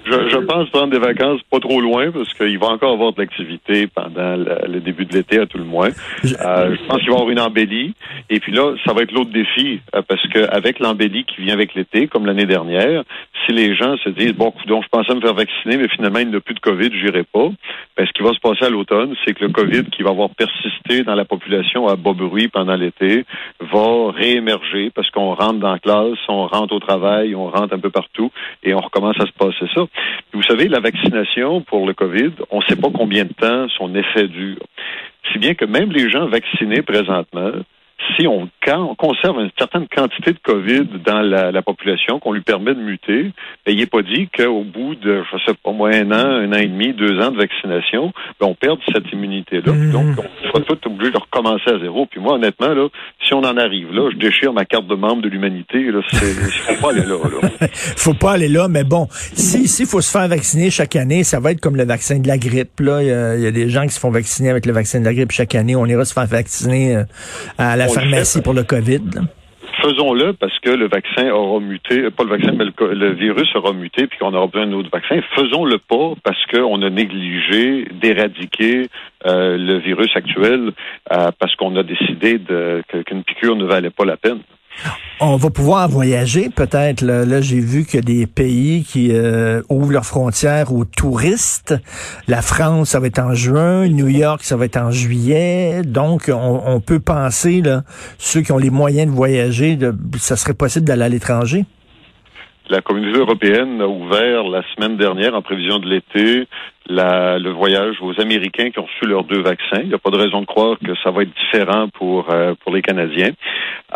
Je, 0.05 0.37
pense 0.45 0.69
prendre 0.69 0.91
des 0.91 0.99
vacances 0.99 1.41
pas 1.49 1.59
trop 1.59 1.79
loin 1.79 2.11
parce 2.11 2.33
qu'il 2.33 2.59
va 2.59 2.67
encore 2.67 2.93
avoir 2.93 3.13
de 3.13 3.21
l'activité 3.21 3.87
pendant 3.87 4.35
le, 4.35 4.79
début 4.79 5.05
de 5.05 5.13
l'été, 5.13 5.39
à 5.39 5.45
tout 5.45 5.57
le 5.57 5.63
moins. 5.63 5.89
Je, 6.23 6.35
euh, 6.35 6.75
pense 6.87 6.99
qu'il 6.99 7.09
va 7.09 7.13
y 7.13 7.15
avoir 7.15 7.29
une 7.29 7.39
embellie. 7.39 7.93
Et 8.29 8.39
puis 8.39 8.51
là, 8.51 8.75
ça 8.85 8.93
va 8.93 9.03
être 9.03 9.11
l'autre 9.11 9.31
défi 9.31 9.79
euh, 9.95 10.01
parce 10.07 10.21
qu'avec 10.27 10.79
l'embellie 10.79 11.23
qui 11.23 11.41
vient 11.41 11.53
avec 11.53 11.75
l'été, 11.75 12.07
comme 12.07 12.25
l'année 12.25 12.45
dernière, 12.45 13.03
si 13.45 13.53
les 13.53 13.75
gens 13.75 13.95
se 13.97 14.09
disent, 14.09 14.33
bon, 14.33 14.53
donc 14.67 14.83
je 14.83 14.89
pensais 14.89 15.13
me 15.15 15.21
faire 15.21 15.33
vacciner, 15.33 15.77
mais 15.77 15.87
finalement, 15.87 16.19
il 16.19 16.29
n'y 16.29 16.35
a 16.35 16.41
plus 16.41 16.55
de 16.55 16.59
COVID, 16.59 16.89
j'irai 16.93 17.23
pas. 17.23 17.49
Ben, 17.97 18.05
ce 18.05 18.11
qui 18.11 18.23
va 18.23 18.33
se 18.33 18.39
passer 18.39 18.65
à 18.65 18.69
l'automne, 18.73 19.15
c'est 19.23 19.33
que 19.33 19.45
le 19.45 19.51
COVID 19.51 19.85
qui 19.85 20.03
va 20.03 20.09
avoir 20.09 20.29
persisté 20.31 21.03
dans 21.03 21.15
la 21.15 21.25
population 21.25 21.87
à 21.87 21.95
bas 21.95 22.13
bruit 22.13 22.47
pendant 22.49 22.75
l'été 22.75 23.25
va 23.59 24.11
réémerger 24.11 24.91
parce 24.93 25.09
qu'on 25.11 25.33
rentre 25.33 25.59
dans 25.59 25.71
la 25.71 25.79
classe, 25.79 26.17
on 26.27 26.47
rentre 26.47 26.73
au 26.73 26.79
travail, 26.79 27.35
on 27.35 27.49
rentre 27.49 27.73
un 27.73 27.79
peu 27.79 27.89
partout 27.89 28.31
et 28.63 28.73
on 28.73 28.79
recommence 28.79 29.19
à 29.19 29.25
se 29.25 29.31
passer 29.31 29.65
ça. 29.73 29.85
vous 30.33 30.43
savez, 30.43 30.67
la 30.67 30.79
vaccination 30.79 31.61
pour 31.61 31.87
le 31.87 31.93
COVID, 31.93 32.31
on 32.51 32.59
ne 32.59 32.63
sait 32.63 32.75
pas 32.75 32.89
combien 32.93 33.23
de 33.25 33.33
temps 33.33 33.67
son 33.77 33.95
effet 33.95 34.27
dure. 34.27 34.59
Si 35.31 35.39
bien 35.39 35.53
que 35.53 35.65
même 35.65 35.91
les 35.91 36.09
gens 36.09 36.27
vaccinés 36.27 36.81
présentement, 36.81 37.51
si 38.15 38.27
on, 38.27 38.49
quand 38.65 38.81
on 38.81 38.95
conserve 38.95 39.39
une 39.39 39.51
certaine 39.57 39.87
quantité 39.87 40.31
de 40.31 40.39
COVID 40.43 40.87
dans 41.05 41.21
la, 41.21 41.61
population, 41.61 42.19
qu'on 42.19 42.33
lui 42.33 42.41
permet 42.41 42.75
de 42.75 42.81
muter, 42.81 43.31
ben, 43.65 43.71
il 43.71 43.77
n'est 43.77 43.85
pas 43.85 44.01
dit 44.01 44.27
qu'au 44.35 44.63
bout 44.63 44.95
de, 44.95 45.23
je 45.31 45.37
sais 45.45 45.57
pas, 45.63 45.71
moins 45.71 45.91
un 45.91 46.11
an, 46.11 46.27
un 46.27 46.51
an 46.51 46.57
et 46.57 46.67
demi, 46.67 46.93
deux 46.93 47.19
ans 47.19 47.31
de 47.31 47.37
vaccination, 47.37 48.11
ben, 48.39 48.47
on 48.47 48.55
perde 48.55 48.79
cette 48.91 49.11
immunité-là. 49.11 49.71
Mmh. 49.71 49.91
Donc, 49.91 50.05
on 50.17 50.47
sera 50.47 50.61
tout 50.61 50.87
obligé 50.87 51.11
de 51.11 51.17
recommencer 51.17 51.69
à 51.69 51.79
zéro. 51.79 52.05
Puis 52.05 52.19
moi, 52.19 52.33
honnêtement, 52.33 52.73
là, 52.73 52.87
si 53.25 53.33
on 53.33 53.39
en 53.39 53.57
arrive 53.57 53.93
là, 53.93 54.09
je 54.11 54.17
déchire 54.17 54.53
ma 54.53 54.65
carte 54.65 54.87
de 54.87 54.95
membre 54.95 55.21
de 55.21 55.29
l'humanité. 55.29 55.79
Là, 55.91 56.01
faut 56.11 56.81
pas 56.81 56.91
aller 56.91 57.05
là. 57.05 57.15
là. 57.15 57.67
faut 57.71 58.13
pas 58.13 58.33
aller 58.33 58.49
là, 58.49 58.67
mais 58.67 58.83
bon, 58.83 59.07
si 59.11 59.67
s'il 59.67 59.85
faut 59.85 60.01
se 60.01 60.11
faire 60.11 60.27
vacciner 60.27 60.69
chaque 60.69 60.95
année, 60.95 61.23
ça 61.23 61.39
va 61.39 61.51
être 61.51 61.59
comme 61.59 61.75
le 61.75 61.85
vaccin 61.85 62.19
de 62.19 62.27
la 62.27 62.37
grippe. 62.37 62.79
Là, 62.79 63.01
il 63.01 63.41
y, 63.41 63.47
a 63.47 63.51
des 63.51 63.69
gens 63.69 63.83
qui 63.83 63.93
se 63.93 63.99
font 63.99 64.11
vacciner 64.11 64.49
avec 64.49 64.65
le 64.65 64.73
vaccin 64.73 64.99
de 64.99 65.05
la 65.05 65.13
grippe 65.13 65.31
chaque 65.31 65.55
année. 65.55 65.75
On 65.75 65.85
ira 65.85 66.05
se 66.05 66.13
faire 66.13 66.25
vacciner 66.25 66.95
euh, 66.95 67.03
à 67.57 67.75
la 67.75 67.87
pharmacie 67.93 68.41
pour 68.41 68.53
le 68.53 68.63
COVID. 68.63 69.01
Faisons-le 69.81 70.33
parce 70.33 70.57
que 70.59 70.69
le 70.69 70.87
vaccin 70.87 71.29
aura 71.31 71.59
muté, 71.59 72.09
pas 72.11 72.23
le 72.23 72.29
vaccin, 72.29 72.51
mais 72.53 72.65
le, 72.65 73.13
virus 73.13 73.53
aura 73.55 73.73
muté, 73.73 74.07
puis 74.07 74.17
qu'on 74.19 74.33
aura 74.33 74.47
besoin 74.47 74.67
d'un 74.67 74.73
autre 74.73 74.89
vaccin. 74.91 75.19
Faisons-le 75.35 75.77
pas 75.77 76.13
parce 76.23 76.45
qu'on 76.45 76.81
a 76.81 76.89
négligé 76.89 77.85
d'éradiquer 77.91 78.87
euh, 79.25 79.57
le 79.57 79.79
virus 79.79 80.15
actuel, 80.15 80.71
euh, 81.11 81.31
parce 81.37 81.55
qu'on 81.55 81.75
a 81.75 81.83
décidé 81.83 82.39
qu'une 83.05 83.23
piqûre 83.23 83.55
ne 83.55 83.65
valait 83.65 83.89
pas 83.89 84.05
la 84.05 84.15
peine. 84.15 84.39
On 85.19 85.37
va 85.37 85.49
pouvoir 85.51 85.87
voyager 85.87 86.49
peut-être. 86.49 87.01
Là, 87.01 87.39
j'ai 87.39 87.61
vu 87.61 87.85
que 87.85 87.97
des 87.97 88.27
pays 88.27 88.83
qui 88.83 89.11
euh, 89.11 89.61
ouvrent 89.69 89.93
leurs 89.93 90.05
frontières 90.05 90.73
aux 90.73 90.83
touristes. 90.83 91.75
La 92.27 92.41
France, 92.41 92.89
ça 92.89 92.99
va 92.99 93.07
être 93.07 93.19
en 93.19 93.33
juin. 93.33 93.87
New 93.87 94.09
York, 94.09 94.43
ça 94.43 94.57
va 94.57 94.65
être 94.65 94.77
en 94.77 94.91
juillet. 94.91 95.81
Donc, 95.85 96.29
on, 96.33 96.81
peut 96.81 96.99
penser, 96.99 97.61
là, 97.61 97.83
ceux 98.17 98.41
qui 98.41 98.51
ont 98.51 98.57
les 98.57 98.69
moyens 98.69 99.09
de 99.09 99.15
voyager, 99.15 99.77
ça 100.17 100.35
serait 100.35 100.55
possible 100.55 100.85
d'aller 100.85 101.03
à 101.03 101.09
l'étranger? 101.09 101.63
La 102.69 102.81
communauté 102.81 103.19
européenne 103.19 103.81
a 103.81 103.87
ouvert 103.87 104.43
la 104.43 104.61
semaine 104.75 104.97
dernière, 104.97 105.35
en 105.35 105.41
prévision 105.41 105.79
de 105.79 105.87
l'été, 105.87 106.47
le 106.89 107.49
voyage 107.51 107.95
aux 108.01 108.19
Américains 108.19 108.69
qui 108.69 108.79
ont 108.79 108.85
reçu 108.85 109.05
leurs 109.05 109.23
deux 109.23 109.41
vaccins. 109.41 109.81
Il 109.81 109.89
n'y 109.89 109.93
a 109.93 109.99
pas 109.99 110.11
de 110.11 110.17
raison 110.17 110.41
de 110.41 110.45
croire 110.45 110.77
que 110.79 110.93
ça 111.03 111.11
va 111.11 111.23
être 111.23 111.33
différent 111.33 111.87
pour 111.89 112.29
euh, 112.31 112.53
pour 112.63 112.73
les 112.73 112.81
Canadiens. 112.81 113.31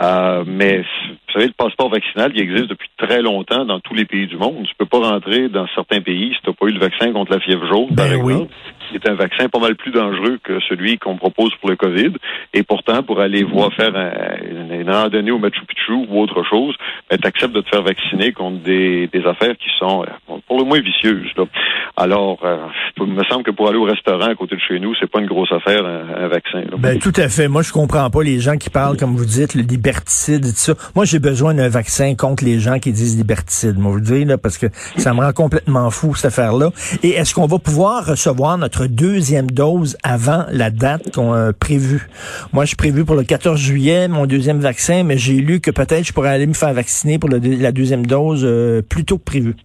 Euh, 0.02 0.44
mais 0.46 0.80
vous 0.80 1.34
savez, 1.34 1.48
le 1.48 1.54
passeport 1.54 1.90
vaccinal, 1.90 2.32
il 2.36 2.42
existe 2.42 2.68
depuis 2.68 2.90
très 2.98 3.22
longtemps 3.22 3.66
dans 3.66 3.80
tous 3.80 3.94
les 3.94 4.06
pays 4.06 4.28
du 4.28 4.38
monde. 4.38 4.64
Tu 4.66 4.76
peux 4.78 4.86
pas 4.86 5.00
rentrer 5.00 5.50
dans 5.50 5.68
certains 5.76 6.02
pays 6.02 6.34
si 6.34 6.42
tu 6.42 6.50
n'as 6.50 6.56
pas 6.56 6.68
eu 6.68 6.74
le 6.74 6.80
vaccin 6.80 7.12
contre 7.12 7.32
la 7.32 7.40
fièvre 7.40 7.68
jaune, 7.68 7.96
par 7.96 8.08
ben 8.08 8.20
exemple. 8.20 8.54
C'est 8.92 9.10
un 9.10 9.16
vaccin 9.16 9.50
pas 9.50 9.60
mal 9.60 9.76
plus 9.76 9.92
dangereux 9.92 10.40
que 10.42 10.60
celui 10.70 10.98
qu'on 10.98 11.18
propose 11.18 11.54
pour 11.56 11.70
le 11.70 11.76
COVID. 11.76 12.14
Et 12.54 12.64
pourtant, 12.64 13.04
pour 13.04 13.20
aller 13.20 13.44
voir 13.44 13.74
faire 13.74 13.94
un, 13.96 14.80
une 14.80 14.90
randonnée 14.90 15.32
au 15.32 15.40
Machu 15.40 15.66
Picchu 15.66 15.94
ou 16.08 16.22
autre 16.22 16.44
chose, 16.44 16.76
ben, 17.10 17.18
tu 17.18 17.28
acceptes 17.28 17.54
de 17.54 17.62
te 17.62 17.70
faire 17.70 17.82
vacciner 17.82 18.32
contre 18.32 18.60
des, 18.64 19.08
des 19.08 19.26
affaires 19.26 19.58
qui 19.58 19.70
sont 19.78 20.04
euh, 20.04 20.38
pour 20.48 20.60
le 20.60 20.64
moins 20.64 20.80
vicieuses. 20.80 21.32
Là. 21.36 21.46
Alors, 22.00 22.38
il 23.06 23.14
me 23.14 23.24
semble 23.24 23.44
que 23.44 23.50
pour 23.50 23.70
aller 23.70 23.78
au 23.78 23.86
restaurant 23.86 24.28
à 24.28 24.36
côté 24.36 24.56
de 24.56 24.62
chez 24.62 24.80
nous, 24.80 24.94
c'est 25.00 25.10
pas 25.10 25.20
une 25.20 25.26
grosse 25.26 25.52
affaire, 25.52 25.84
un, 25.84 26.28
vaccin. 26.28 26.62
Ben, 26.78 27.00
tout 27.00 27.14
à 27.16 27.28
fait. 27.28 27.48
Moi, 27.48 27.64
je 27.64 27.72
comprends 27.72 28.08
pas 28.12 28.22
les 28.22 28.40
gens 28.40 28.58
qui 28.58 28.70
parlent, 28.70 28.98
comme 28.98 29.16
vous 29.16 29.26
dites, 29.26 29.56
le 29.56 29.64
liberticide 29.64 30.46
et 30.46 30.50
tout 30.50 30.58
ça. 30.58 30.74
Moi, 30.96 31.06
j'ai 31.06 31.18
besoin 31.18 31.56
d'un 31.56 31.70
vaccin 31.70 32.14
contre 32.16 32.44
les 32.44 32.60
gens 32.60 32.78
qui 32.78 32.92
disent 32.92 33.18
liberticide, 33.18 33.80
moi, 33.80 33.92
vous 33.92 34.00
dites, 34.00 34.28
là, 34.28 34.38
parce 34.38 34.60
que 34.60 34.68
ça 34.98 35.16
me 35.16 35.22
rend 35.22 35.34
complètement 35.34 35.90
fou, 35.90 36.14
cette 36.14 36.26
affaire-là. 36.26 36.70
Et 37.02 37.10
est-ce 37.10 37.34
qu'on 37.34 37.48
va 37.48 37.58
pouvoir 37.58 38.06
recevoir 38.06 38.60
notre 38.60 38.86
deuxième 38.86 39.50
dose 39.50 39.98
avant 40.04 40.46
la 40.52 40.70
date 40.70 41.16
qu'on 41.16 41.34
a 41.34 41.52
prévue? 41.52 42.08
Moi, 42.54 42.66
je 42.66 42.68
suis 42.68 42.78
prévu 42.78 43.06
pour 43.06 43.16
le 43.16 43.24
14 43.24 43.60
juillet, 43.60 44.08
mon 44.08 44.28
deuxième 44.28 44.60
vaccin, 44.60 45.04
mais 45.04 45.18
j'ai 45.18 45.38
lu 45.38 45.62
que 45.62 45.72
peut-être 45.72 46.06
je 46.06 46.14
pourrais 46.14 46.30
aller 46.30 46.46
me 46.46 46.54
faire 46.54 46.74
vacciner 46.74 47.18
pour 47.18 47.30
la 47.30 47.72
deuxième 47.72 48.06
dose 48.06 48.44
euh, 48.46 48.84
plus 48.84 49.04
tôt 49.04 49.18
que 49.18 49.24
prévu 49.24 49.56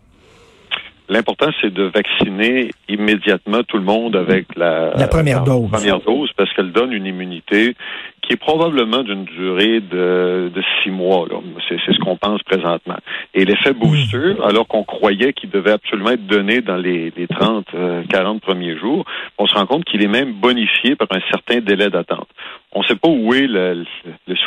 L'important, 1.12 1.50
c'est 1.60 1.72
de 1.72 1.90
vacciner 1.94 2.70
immédiatement 2.88 3.62
tout 3.64 3.76
le 3.76 3.84
monde 3.84 4.16
avec 4.16 4.46
la, 4.56 4.94
la 4.96 5.08
première 5.08 5.44
dose. 5.44 5.70
Première 5.70 6.00
dose 6.00 6.30
parce 6.38 6.50
qu'elle 6.54 6.72
donne 6.72 6.90
une 6.94 7.04
immunité 7.04 7.74
qui 8.22 8.32
est 8.32 8.36
probablement 8.36 9.02
d'une 9.02 9.24
durée 9.24 9.80
de, 9.80 10.50
de 10.54 10.62
six 10.82 10.90
mois. 10.90 11.26
C'est 11.68 11.76
ce 11.76 11.98
qu'on 11.98 12.16
pense 12.16 12.42
présentement. 12.44 12.96
Et 13.34 13.44
l'effet 13.44 13.74
booster, 13.74 14.36
alors 14.42 14.66
qu'on 14.66 14.84
croyait 14.84 15.34
qu'il 15.34 15.50
devait 15.50 15.72
absolument 15.72 16.12
être 16.12 16.26
donné 16.26 16.62
dans 16.62 16.76
les, 16.76 17.12
les 17.14 17.26
30, 17.26 17.66
40 18.08 18.36
euh, 18.36 18.38
premiers 18.40 18.78
jours, 18.78 19.04
on 19.36 19.46
se 19.46 19.54
rend 19.54 19.66
compte 19.66 19.84
qu'il 19.84 20.02
est 20.02 20.08
même 20.08 20.32
bonifié 20.32 20.96
par 20.96 21.08
un 21.10 21.20
certain 21.30 21.60
délai 21.60 21.90
d'attente. 21.90 22.28
On 22.74 22.80
ne 22.80 22.84
sait 22.86 22.96
pas 22.96 23.08
où 23.08 23.34
est 23.34 23.46
le, 23.46 23.84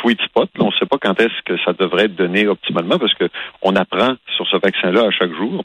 sweet 0.00 0.20
spot. 0.22 0.50
On 0.58 0.66
ne 0.66 0.72
sait 0.72 0.86
pas 0.86 0.98
quand 1.00 1.18
est-ce 1.20 1.42
que 1.44 1.56
ça 1.64 1.72
devrait 1.72 2.06
être 2.06 2.16
donné 2.16 2.48
optimalement 2.48 2.98
parce 2.98 3.14
que 3.14 3.28
on 3.62 3.76
apprend 3.76 4.14
sur 4.34 4.46
ce 4.48 4.56
vaccin-là 4.56 5.06
à 5.06 5.10
chaque 5.10 5.32
jour. 5.34 5.64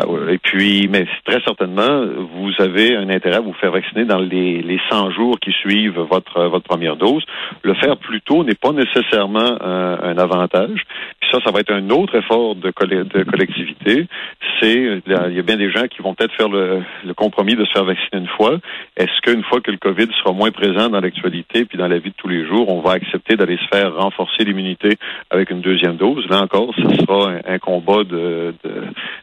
Euh, 0.00 0.28
et 0.28 0.38
puis, 0.38 0.88
mais 0.88 1.06
très 1.24 1.40
certainement, 1.42 2.04
vous 2.34 2.52
avez 2.58 2.96
un 2.96 3.10
intérêt 3.10 3.36
à 3.36 3.40
vous 3.40 3.54
faire 3.54 3.72
vacciner 3.72 4.04
dans 4.04 4.20
les, 4.20 4.62
les 4.62 4.80
100 4.88 5.10
jours 5.10 5.38
qui 5.40 5.50
suivent 5.52 5.98
votre, 5.98 6.44
votre 6.44 6.64
première 6.64 6.96
dose. 6.96 7.24
Le 7.62 7.74
faire 7.74 7.96
plus 7.96 8.20
tôt 8.20 8.44
n'est 8.44 8.54
pas 8.54 8.72
nécessairement 8.72 9.60
un, 9.62 10.16
avantage. 10.16 10.84
Puis 11.20 11.30
ça, 11.30 11.38
ça 11.44 11.50
va 11.50 11.60
être 11.60 11.72
un 11.72 11.90
autre 11.90 12.14
effort 12.16 12.54
de, 12.54 12.70
collectivité. 12.70 14.06
C'est, 14.60 15.00
il 15.06 15.34
y 15.34 15.38
a 15.38 15.42
bien 15.42 15.56
des 15.56 15.70
gens 15.70 15.86
qui 15.88 16.00
vont 16.02 16.14
peut-être 16.14 16.34
faire 16.34 16.48
le, 16.48 16.82
le, 17.04 17.14
compromis 17.14 17.54
de 17.54 17.64
se 17.64 17.72
faire 17.72 17.84
vacciner 17.84 18.20
une 18.20 18.28
fois. 18.28 18.58
Est-ce 18.96 19.20
qu'une 19.22 19.42
fois 19.44 19.60
que 19.60 19.70
le 19.70 19.76
COVID 19.76 20.08
sera 20.18 20.32
moins 20.32 20.50
présent 20.50 20.88
dans 20.88 21.00
l'actualité 21.00 21.64
puis 21.64 21.76
dans 21.76 21.88
la 21.88 21.95
vie 21.98 22.10
de 22.10 22.14
tous 22.16 22.28
les 22.28 22.46
jours, 22.46 22.68
on 22.68 22.80
va 22.80 22.92
accepter 22.92 23.36
d'aller 23.36 23.56
se 23.56 23.76
faire 23.76 23.94
renforcer 23.94 24.44
l'immunité 24.44 24.96
avec 25.30 25.50
une 25.50 25.60
deuxième 25.60 25.96
dose? 25.96 26.26
Là 26.28 26.42
encore, 26.42 26.74
ce 26.76 26.96
sera 26.96 27.32
un, 27.46 27.58
combat 27.58 28.02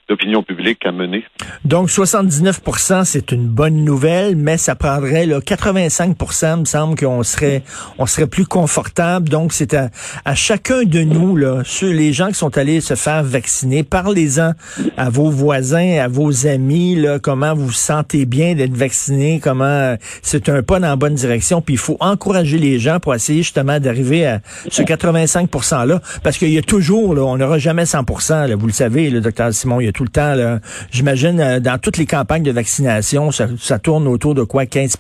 d'opinion 0.10 0.44
publique 0.44 0.86
à 0.86 0.92
mener. 0.92 1.24
Donc, 1.65 1.89
79 1.89 2.62
c'est 3.06 3.32
une 3.32 3.48
bonne 3.48 3.84
nouvelle, 3.84 4.36
mais 4.36 4.58
ça 4.58 4.75
prendrait 4.75 5.25
là, 5.25 5.39
85 5.42 6.18
me 6.60 6.65
semble 6.65 6.98
qu'on 6.98 7.24
serait, 7.24 7.63
on 7.98 8.06
serait 8.06 8.27
plus 8.27 8.46
confortable. 8.46 9.30
Donc, 9.30 9.53
c'est 9.53 9.74
à, 9.74 9.89
chacun 10.36 10.84
de 10.84 11.01
nous, 11.01 11.36
là, 11.36 11.62
ceux, 11.63 11.92
les 11.92 12.13
gens 12.13 12.27
qui 12.27 12.36
sont 12.36 12.58
allés 12.58 12.82
se 12.82 12.96
faire 12.96 13.24
vacciner, 13.24 13.84
parlez-en 13.84 14.51
à 14.98 15.10
vos 15.10 15.30
voisins, 15.30 16.00
à 16.00 16.08
vos 16.08 16.48
amis, 16.48 16.96
là, 16.96 17.20
comment 17.20 17.53
vous 17.53 17.63
vous 17.63 17.72
sentez 17.72 18.25
bien 18.25 18.56
d'être 18.56 18.75
vacciné, 18.75 19.39
comment 19.42 19.96
c'est 20.22 20.50
un 20.50 20.62
pas 20.62 20.80
dans 20.80 20.88
la 20.88 20.96
bonne 20.96 21.15
direction. 21.15 21.62
Puis 21.62 21.75
il 21.75 21.80
faut 21.80 21.98
encourager 22.00 22.58
les 22.63 22.79
gens 22.79 23.00
pour 23.00 23.13
essayer 23.13 23.43
justement 23.43 23.79
d'arriver 23.79 24.25
à 24.25 24.39
ce 24.70 24.82
85 24.82 25.50
%-là. 25.50 26.00
Parce 26.24 26.38
qu'il 26.38 26.50
y 26.50 26.58
a 26.58 26.62
toujours, 26.62 27.13
là, 27.13 27.22
on 27.24 27.38
n'aura 27.38 27.58
jamais 27.58 27.86
100 27.86 28.03
là, 28.48 28.55
vous 28.55 28.67
le 28.67 28.74
savez, 28.74 29.10
le 29.10 29.22
docteur 29.22 29.53
Simon, 29.53 29.79
il 29.79 29.86
y 29.86 29.89
a 29.89 29.91
tout 29.91 30.03
le 30.03 30.10
temps, 30.10 30.60
j'imagine, 30.91 31.39
euh, 31.39 31.60
dans 31.60 31.77
toutes 31.77 31.98
les 31.98 32.05
campagnes 32.05 32.43
de 32.43 32.51
vaccination, 32.51 33.32
ça, 33.32 33.79
tourne 33.79 34.08
autour 34.08 34.36
de 34.36 34.43
quoi, 34.43 34.65
15 34.65 34.98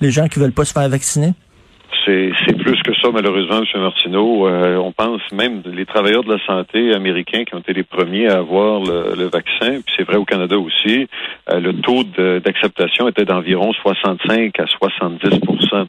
les 0.00 0.10
gens 0.10 0.28
qui 0.28 0.38
veulent 0.38 0.52
pas 0.52 0.64
se 0.64 0.72
faire 0.72 0.88
vacciner? 0.88 1.34
c'est 2.06 2.56
plus 2.58 2.80
que 2.82 2.94
ça, 3.00 3.08
malheureusement, 3.12 3.60
M. 3.60 3.80
Martineau. 3.80 4.46
Euh, 4.46 4.76
on 4.76 4.92
pense 4.92 5.20
même 5.32 5.62
les 5.64 5.86
travailleurs 5.86 6.24
de 6.24 6.32
la 6.32 6.44
santé 6.44 6.94
américains 6.94 7.44
qui 7.44 7.54
ont 7.54 7.60
été 7.60 7.72
les 7.72 7.82
premiers 7.82 8.28
à 8.28 8.38
avoir 8.38 8.80
le, 8.80 9.24
vaccin, 9.24 9.80
puis 9.80 9.94
c'est 9.96 10.04
vrai 10.04 10.16
au 10.16 10.24
Canada 10.24 10.58
aussi, 10.58 11.06
euh, 11.50 11.60
le 11.60 11.72
taux 11.80 12.04
d'acceptation 12.04 13.08
était 13.08 13.24
d'environ 13.24 13.72
65 13.72 14.58
à 14.60 14.66
70 14.66 15.40
euh, 15.72 15.84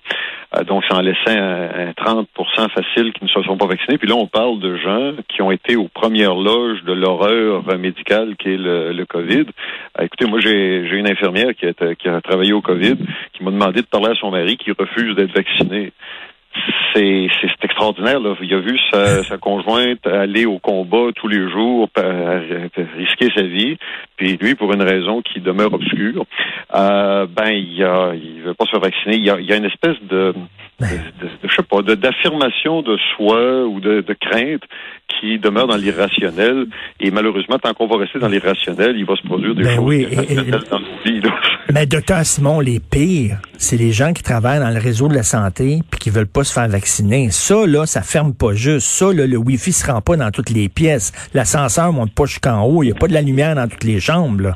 Donc, 0.64 0.84
ça 0.90 0.98
en 0.98 1.02
laissait 1.02 1.38
un, 1.38 1.92
30% 1.92 2.26
facile 2.70 3.14
qui 3.14 3.24
ne 3.24 3.30
se 3.30 3.42
sont 3.44 3.58
pas 3.58 3.68
vaccinés. 3.68 3.98
Puis 3.98 4.08
là, 4.08 4.16
on 4.16 4.28
parle 4.28 4.60
de 4.60 4.78
gens 4.78 5.12
qui 5.28 5.42
ont 5.42 5.52
été 5.52 5.76
aux 5.76 5.88
premières 5.88 6.36
loges 6.36 6.84
de 6.84 6.94
l'horreur 6.94 7.64
médicale 7.78 8.36
qui 8.38 8.50
est 8.50 8.58
le, 8.58 9.06
COVID. 9.06 9.46
écoutez, 10.02 10.26
moi, 10.26 10.40
j'ai 10.40 10.80
une 10.92 11.10
infirmière 11.10 11.54
qui 11.56 11.68
a 11.68 12.22
travaillé 12.22 12.54
au 12.54 12.62
COVID 12.62 12.96
qui 13.34 13.44
m'a 13.44 13.52
demandé 13.52 13.82
de 13.82 13.88
parler 13.88 14.10
à 14.10 14.16
son 14.16 14.32
mari 14.32 14.58
qui 14.58 14.72
refuse 14.72 15.16
d'être 15.16 15.34
vacciné 15.34 15.92
c'est 16.94 17.28
extraordinaire. 17.64 18.20
Là. 18.20 18.36
Il 18.42 18.54
a 18.54 18.60
vu 18.60 18.78
sa, 18.92 19.24
sa, 19.24 19.38
conjointe 19.38 20.06
aller 20.08 20.46
au 20.46 20.60
combat 20.60 21.12
tous 21.16 21.28
les 21.28 21.50
jours, 21.50 21.90
risquer 22.98 23.30
sa 23.36 23.44
vie, 23.44 23.78
puis 24.18 24.38
lui, 24.38 24.56
pour 24.56 24.72
une 24.74 24.82
raison 24.82 25.22
qui 25.22 25.42
demeure 25.42 25.74
obscure, 25.74 26.26
euh, 26.74 27.28
ben 27.30 27.52
il 27.52 27.84
a, 27.84 28.14
il 28.14 28.42
veut 28.42 28.54
pas 28.54 28.66
se 28.66 28.72
faire 28.72 28.80
vacciner. 28.80 29.16
Il 29.16 29.26
y 29.26 29.30
a, 29.30 29.40
il 29.40 29.46
y 29.46 29.54
a 29.54 29.58
une 29.58 29.66
espèce 29.66 29.98
de, 30.04 30.34
de, 30.80 30.86
de, 30.86 31.30
je 31.44 31.56
sais 31.56 31.64
pas, 31.64 31.82
d'affirmation 31.82 32.82
de, 32.82 32.98
soi 33.16 33.66
ou 33.66 33.80
de, 33.80 34.02
de 34.02 34.14
crainte 34.14 34.64
qui 35.08 35.40
demeure 35.40 35.68
dans 35.68 35.78
l'irrationnel. 35.78 36.66
Et 37.00 37.12
malheureusement, 37.12 37.58
tant 37.60 37.74
qu'on 37.74 37.88
va 37.88 37.98
rester 37.98 38.20
dans 38.20 38.28
l'irrationnel, 38.28 38.96
il 38.98 39.06
va 39.06 39.16
se 39.16 39.24
produire 39.24 39.56
des 39.56 39.64
ben 39.64 39.76
choses 39.76 39.86
oui, 39.86 40.08
dans 40.70 40.80
nos 40.80 40.86
vies. 41.06 41.22
Mais 41.74 41.86
docteur 41.86 42.26
Simon, 42.26 42.60
les 42.60 42.80
pires, 42.80 43.38
c'est 43.58 43.78
les 43.78 43.92
gens 43.92 44.14
qui 44.14 44.24
travaillent 44.24 44.60
dans 44.60 44.70
le 44.70 44.80
réseau 44.80 45.08
de 45.08 45.16
la 45.16 45.24
santé 45.24 45.80
puis 45.90 46.00
qui 46.00 46.10
veulent 46.10 46.28
pas 46.28 46.44
se 46.44 46.54
faire 46.54 46.68
vacciner. 46.68 47.30
Ça, 47.32 47.66
là, 47.66 47.86
ça 47.86 48.02
ferme 48.02 48.34
pas 48.34 48.54
juste. 48.54 48.88
Ça, 48.88 49.12
là, 49.14 49.26
le 49.26 49.38
Wi-Fi 49.38 49.72
se 49.72 49.92
rend 49.92 50.02
pas 50.02 50.16
dans 50.18 50.32
toutes 50.32 50.50
les 50.50 50.70
pièces. 50.70 51.12
L'ascenseur 51.34 51.92
monte 51.92 52.14
pas 52.14 52.26
jusqu'en 52.26 52.64
haut. 52.64 52.84
Il 52.84 52.88
n'y 52.88 52.92
a 52.92 52.96
pas 52.96 53.08
de 53.08 53.14
la 53.14 53.22
lumière 53.22 53.56
dans 53.56 53.68
toutes 53.68 53.84
les 53.84 54.00
chambres. 54.00 54.42
Là. 54.42 54.56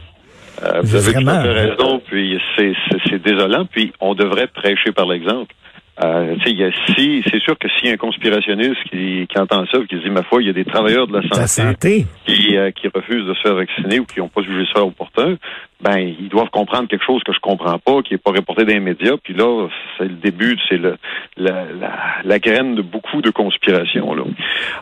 Euh, 0.63 0.81
vous 0.83 0.95
avez 0.95 1.13
Vraiment. 1.13 1.41
raison, 1.41 2.01
puis 2.05 2.39
c'est 2.57 3.23
désolant, 3.23 3.65
puis 3.65 3.93
on 3.99 4.13
devrait 4.13 4.47
prêcher 4.47 4.91
par 4.91 5.07
l'exemple. 5.07 5.53
Euh, 6.01 6.35
si, 6.45 7.23
c'est 7.29 7.41
sûr 7.41 7.57
que 7.59 7.67
s'il 7.69 7.87
y 7.87 7.91
a 7.91 7.93
un 7.93 7.97
conspirationniste 7.97 8.81
qui, 8.89 9.27
qui 9.27 9.37
entend 9.37 9.65
ça, 9.65 9.79
qui 9.89 9.99
dit 9.99 10.09
ma 10.09 10.23
foi, 10.23 10.41
il 10.41 10.47
y 10.47 10.49
a 10.49 10.53
des 10.53 10.63
travailleurs 10.63 11.07
de 11.07 11.13
la 11.13 11.21
santé, 11.23 12.05
Qui, 12.25 12.55
euh, 12.55 12.71
qui 12.71 12.87
refusent 12.87 13.25
de 13.25 13.33
se 13.33 13.41
faire 13.41 13.55
vacciner 13.55 13.99
ou 13.99 14.05
qui 14.05 14.19
n'ont 14.19 14.29
pas 14.29 14.41
jugé 14.41 14.65
ça 14.73 14.83
opportun, 14.83 15.35
ben 15.81 15.97
ils 15.97 16.29
doivent 16.29 16.49
comprendre 16.49 16.87
quelque 16.87 17.05
chose 17.05 17.23
que 17.23 17.33
je 17.33 17.39
comprends 17.39 17.79
pas, 17.79 18.01
qui 18.01 18.13
est 18.13 18.17
pas 18.17 18.31
reporté 18.31 18.65
dans 18.65 18.73
les 18.73 18.79
médias. 18.79 19.15
Puis 19.23 19.33
là, 19.33 19.67
c'est 19.97 20.05
le 20.05 20.15
début, 20.15 20.57
c'est 20.67 20.77
le 20.77 20.97
la, 21.37 21.65
la, 21.79 21.91
la, 22.23 22.39
graine 22.39 22.75
de 22.75 22.81
beaucoup 22.81 23.21
de 23.21 23.29
conspirations. 23.29 24.13
Là. 24.13 24.23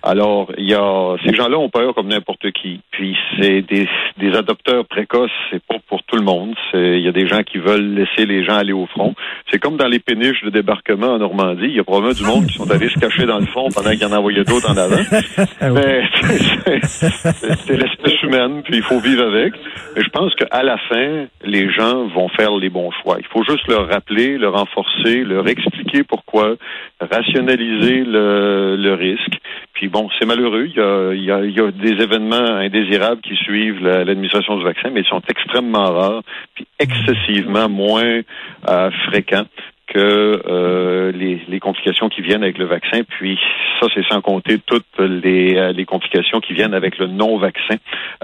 Alors, 0.02 0.52
il 0.58 0.68
y 0.68 0.74
a 0.74 1.16
ces 1.26 1.36
gens-là 1.36 1.58
ont 1.58 1.70
peur 1.70 1.94
comme 1.94 2.08
n'importe 2.08 2.52
qui. 2.52 2.82
Puis 2.92 3.16
c'est 3.40 3.62
des, 3.62 3.88
des 4.18 4.36
adopteurs 4.36 4.86
précoces, 4.86 5.32
c'est 5.52 5.64
pas 5.64 5.78
pour 5.88 6.02
tout 6.04 6.16
le 6.16 6.24
monde. 6.24 6.56
Il 6.74 7.00
y 7.00 7.08
a 7.08 7.12
des 7.12 7.28
gens 7.28 7.44
qui 7.44 7.60
veulent 7.60 7.94
laisser 7.94 8.26
les 8.26 8.44
gens 8.44 8.56
aller 8.56 8.74
au 8.74 8.88
front. 8.88 9.14
C'est 9.52 9.60
comme 9.60 9.78
dans 9.78 9.88
les 9.88 10.00
péniches 10.00 10.44
de 10.44 10.50
débarquement 10.50 11.14
en 11.14 11.20
Normandie. 11.20 11.66
Il 11.66 11.76
y 11.76 11.80
a 11.80 11.84
probablement 11.84 12.14
du 12.14 12.24
monde 12.24 12.48
qui 12.48 12.56
sont 12.56 12.70
allés 12.72 12.90
se 12.90 13.00
cacher 13.00 13.26
dans 13.26 13.40
le 13.40 13.46
fond 13.46 13.70
pendant 13.74 13.92
qu'il 13.92 14.02
y 14.02 14.06
en 14.06 14.12
envoyait 14.12 14.44
d'autres 14.44 14.72
en 14.72 14.78
avant. 14.78 14.98
Mais 15.74 16.04
c'est 16.82 17.78
l'espèce 17.78 18.24
humaine, 18.24 18.62
puis 18.64 18.78
il 18.78 18.84
faut 18.84 19.00
vivre 19.00 19.24
avec. 19.24 19.54
Mais 19.96 20.02
je 20.02 20.10
pense 20.10 20.34
qu'à 20.36 20.64
la 20.64 20.78
les 20.92 21.72
gens 21.72 22.08
vont 22.08 22.30
faire 22.30 22.56
les 22.56 22.70
bons 22.70 22.92
choix. 23.04 23.18
Il 23.20 23.26
faut 23.28 23.44
juste 23.44 23.68
leur 23.68 23.88
rappeler, 23.88 24.38
leur 24.38 24.54
renforcer, 24.54 25.24
leur 25.24 25.48
expliquer 25.48 26.04
pourquoi, 26.04 26.56
rationaliser 27.00 28.04
le, 28.06 28.94
risque. 28.94 29.40
Puis 29.74 29.90
bon, 29.90 30.10
c'est 30.18 30.26
malheureux. 30.26 30.68
Il 30.68 31.24
y, 31.24 31.32
a, 31.32 31.72
des 31.72 32.04
événements 32.04 32.36
indésirables 32.36 33.22
qui 33.22 33.36
suivent 33.36 33.84
l'administration 33.84 34.58
du 34.58 34.64
vaccin, 34.64 34.90
mais 34.92 35.02
ils 35.02 35.08
sont 35.08 35.22
extrêmement 35.30 35.92
rares, 35.92 36.24
puis 36.56 36.68
excessivement 36.80 37.70
moins 37.70 38.22
euh, 38.70 38.92
fréquents 39.08 39.46
que 39.88 40.42
euh, 40.48 41.12
les, 41.14 41.42
les, 41.48 41.60
complications 41.60 42.10
qui 42.10 42.22
viennent 42.22 42.44
avec 42.44 42.58
le 42.58 42.66
vaccin. 42.66 43.02
Puis 43.08 43.40
ça, 43.80 43.88
c'est 43.94 44.06
sans 44.08 44.22
compter 44.22 44.60
toutes 44.66 44.86
les, 45.00 45.56
euh, 45.56 45.72
les, 45.72 45.86
complications 45.86 46.40
qui 46.40 46.54
viennent 46.54 46.74
avec 46.74 46.98
le 46.98 47.08
non-vaccin, 47.08 47.76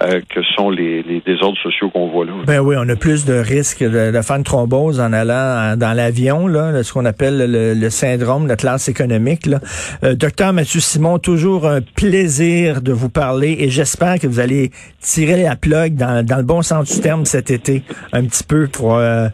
euh, 0.02 0.20
que 0.30 0.42
sont 0.56 0.70
les, 0.70 1.04
les, 1.04 1.22
désordres 1.22 1.58
sociaux 1.60 1.90
qu'on 1.90 2.08
voit 2.08 2.26
là. 2.26 2.34
Ben 2.46 2.60
oui, 2.60 2.76
on 2.78 2.88
a 2.90 2.96
plus 2.96 3.26
de 3.26 3.34
risques 3.34 3.84
de, 3.84 4.12
de 4.12 4.22
faire 4.22 4.36
une 4.36 4.44
thrombose 4.44 5.00
en 5.00 5.14
allant 5.14 5.78
dans 5.78 5.94
l'avion, 5.96 6.48
là, 6.48 6.84
ce 6.84 6.92
qu'on 6.92 7.06
appelle 7.06 7.38
le, 7.38 7.74
le, 7.74 7.90
syndrome 7.90 8.48
de 8.48 8.56
classe 8.56 8.90
économique. 8.90 9.46
Là. 9.46 9.60
Euh, 10.04 10.16
docteur 10.16 10.52
Mathieu 10.52 10.82
Simon, 10.82 11.18
toujours 11.18 11.66
un 11.68 11.80
plaisir 11.82 12.82
de 12.82 12.92
vous 12.92 13.10
parler 13.10 13.56
et 13.60 13.70
j'espère 13.70 14.20
que 14.20 14.28
vous 14.28 14.40
allez 14.40 14.72
tirer 15.00 15.44
la 15.44 15.56
plug 15.56 15.96
dans, 15.96 16.26
dans 16.26 16.38
le 16.38 16.44
bon 16.44 16.62
sens 16.62 16.94
du 16.94 17.02
terme 17.02 17.26
cet 17.26 17.52
été, 17.52 17.84
un 18.12 18.26
petit 18.26 18.44
peu 18.44 18.68
pour 18.68 18.96
euh, 18.96 19.30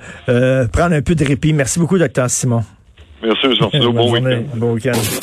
prendre 0.72 0.94
un 0.94 1.02
peu 1.02 1.16
de 1.16 1.26
répit. 1.26 1.54
Merci 1.54 1.80
beaucoup, 1.80 1.98
docteur 1.98 2.19
Simon. 2.28 2.64
Merci, 3.24 3.48
M. 3.48 3.92
Bon 3.92 4.12
week-end. 4.12 4.44
Bon 4.56 4.74
week-end. 4.74 5.20